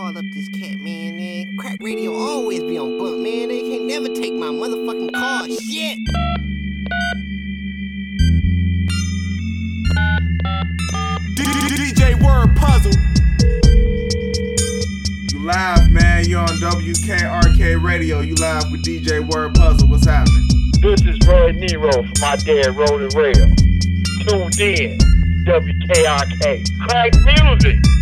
[0.00, 1.14] call up this cat, man.
[1.16, 1.54] man.
[1.58, 3.48] Crack radio always be on bump, man.
[3.48, 5.44] They can't never take my motherfucking call.
[5.44, 5.98] Shit.
[11.36, 12.92] DJ Word Puzzle.
[15.32, 16.24] You live, man.
[16.24, 18.20] You on WKRK Radio.
[18.20, 19.86] You live with DJ Word Puzzle.
[19.88, 20.48] What's happening?
[20.80, 23.54] This is Roy Nero from my dad Rolling Rail.
[24.24, 24.96] Tuned in,
[25.44, 26.88] WKRK.
[26.88, 27.99] Crack music.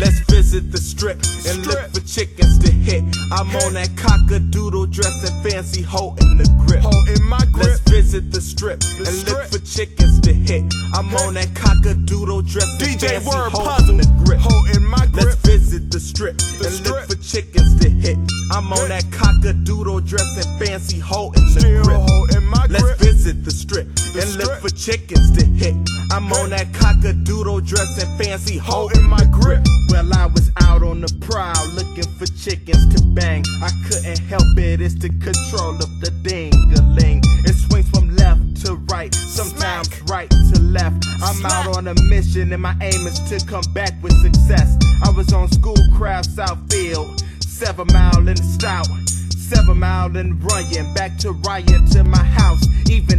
[0.00, 3.04] Let's visit the strip and look for chickens to hit.
[3.36, 6.80] I'm on that cock-a-doodle dressing fancy hoe in the grip.
[6.80, 7.66] Hoe in my grip.
[7.66, 10.64] Let's visit the strip and look for chickens to hit.
[10.94, 14.40] I'm on that cock-a-doodle dressing DJ fancy Word hoe the grip.
[14.40, 18.16] Hoe in my Let's visit the strip and look for chickens to hit.
[18.52, 22.40] I'm on that cock-a-doodle dressing fancy hoe in the grip.
[22.40, 23.09] in Let's grip.
[23.20, 25.76] Visit the strip The and look for chickens to hit.
[26.10, 26.38] I'm Hit.
[26.38, 29.62] on that cock-a-doodle dressing fancy hoe Hoe in my grip.
[29.90, 33.44] well, I was out on the prowl looking for chickens to bang.
[33.62, 37.20] I couldn't help it, it's the control of the ding-a-ling.
[37.44, 40.08] It swings from left to right, sometimes Smack.
[40.08, 41.04] right to left.
[41.22, 41.52] I'm Smack.
[41.52, 44.76] out on a mission and my aim is to come back with success.
[45.04, 48.86] I was on Schoolcraft Southfield, seven mile in the stout.
[49.50, 53.09] Seven mile and running back to Ryan to my house, even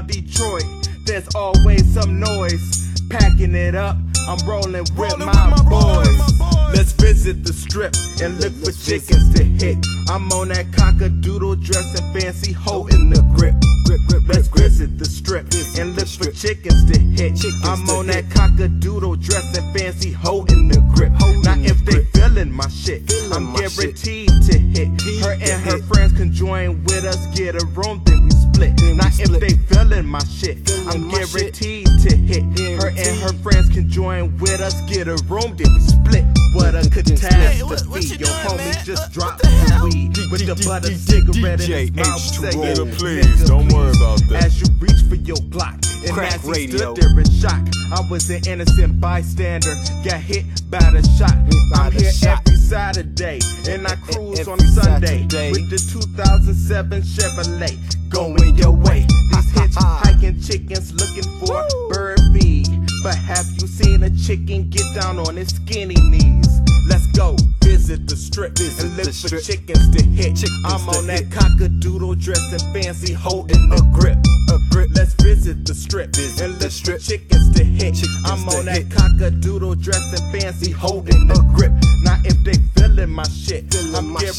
[0.00, 0.64] downtown Detroit.
[1.04, 2.84] There's always some noise.
[3.10, 3.96] Packing it up,
[4.28, 6.38] I'm rolling with Rolling my, with my- boys.
[6.38, 6.76] my boys.
[6.76, 9.78] Let's visit the strip and look for chickens to hit.
[10.10, 13.54] I'm on that cock-a-doodle dressing fancy hoe in the grip.
[13.86, 15.46] Grip, grip, Let's visit the strip
[15.78, 17.36] and look for chickens to hit.
[17.36, 18.28] Chickens I'm on hit.
[18.28, 21.12] that cock-a-doodle dressing fancy hoe in the grip.
[21.44, 22.06] Now if they grip.
[22.12, 23.96] feeling my shit, Feeling I'm my shit.
[23.96, 24.88] guaranteed to hit.
[25.24, 28.76] Her and her friends can join with us, get a room, then we split.
[28.76, 29.40] Then we Now if split.
[29.40, 31.32] they feeling my shit, Feeling I'm my shit.
[31.32, 32.42] guaranteed to hit.
[32.82, 36.24] Her and her friends can join with us, get a room, then we split.
[36.54, 37.34] What a catastrophe!
[37.36, 38.84] Hey, what- what you Your doing, homie man?
[38.84, 42.20] just What- dropped the weed with the D- butter D- cigarette in DJ his mouth.
[42.20, 42.74] H2O.
[42.74, 46.42] saying, please, don't worry about that." As you reach for your Glock, and Crack as
[46.42, 46.94] he radio.
[46.94, 47.60] stood there in shock,
[47.92, 49.74] I was an innocent bystander,
[50.04, 51.36] got hit by the shot.
[51.72, 52.47] by I'm the here shot.
[52.68, 57.78] Saturday, and I cruise on Sunday with the 2007 Chevrolet.
[58.10, 59.06] Going your way.
[59.08, 62.68] These hitchhiking chickens looking for bird feed.
[63.02, 66.60] But have you seen a chicken get down on his skinny knees?
[66.88, 70.36] Let's go visit the strip Visit and look for chickens to hit.
[70.36, 71.32] Chickens I'm on that hit.
[71.32, 74.18] cock-a-doodle dressing fancy holding a grip.
[74.52, 74.90] A grip.
[74.94, 77.00] Let's visit the strip Visit and look strip.
[77.00, 77.94] for chickens to hit.
[77.94, 78.90] Chickens I'm on that hit.
[78.90, 81.72] cock-a-doodle dressing fancy holding a grip.
[82.04, 82.37] Now if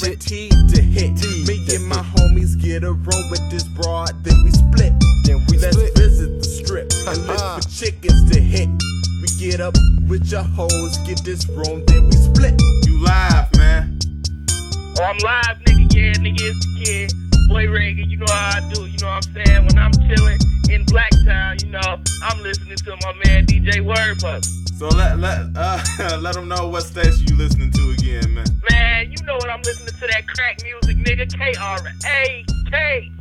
[0.01, 1.11] guaranteed to hit.
[1.47, 4.93] Me to and my homies get a room with this broad, then we split.
[5.25, 5.95] Then we Let's split.
[5.97, 7.59] visit the strip and look Uh-huh.
[7.59, 8.69] for chickens to hit.
[9.21, 9.75] We get up
[10.07, 12.59] with your hoes, get this room, then we split.
[12.85, 13.99] You live, man.
[14.99, 15.93] Oh, I'm live, nigga.
[15.93, 17.11] Yeah, nigga, it's the kid.
[17.49, 18.85] Boy Reagan, you know how I do.
[18.85, 19.65] You know what I'm saying?
[19.65, 20.39] When I'm chilling
[20.69, 24.53] in Blacktown, you know, I'm listening to my man DJ Word Puzzle.
[24.77, 25.81] So let let uh
[26.21, 28.45] let them know what station you listening to again, man.
[28.69, 31.31] Man, you know what I'm listening to that crack music, nigga.
[31.31, 33.11] K R A K